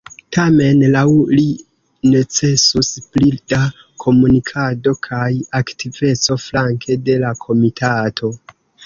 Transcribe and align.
Tamen 0.35 0.79
laŭ 0.93 1.09
li 1.39 1.43
necesus 2.13 2.89
pli 3.17 3.29
da 3.53 3.59
komunikado 4.05 4.95
kaj 5.09 5.29
aktiveco 5.61 6.39
flanke 6.47 6.99
de 7.11 7.19
la 7.27 7.35
komitato. 7.45 8.33